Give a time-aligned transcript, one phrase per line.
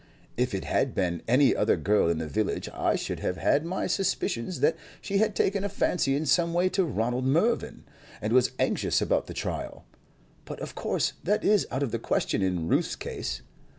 [0.35, 3.85] If it had been any other girl in the village, I should have had my
[3.85, 7.83] suspicion that she had taken a fancy in some way to Ronald Mervyn,
[8.19, 9.85] and was anxious about the trial;
[10.45, 13.43] but of course that is out of the question in Ruth's case.